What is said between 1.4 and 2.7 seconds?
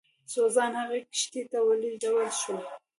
ته ولېږدول شوه.